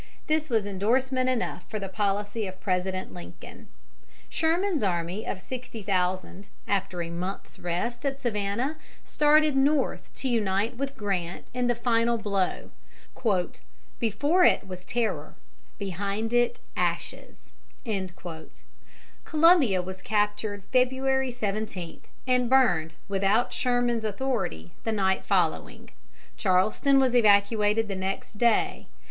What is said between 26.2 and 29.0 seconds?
Charleston was evacuated the next day.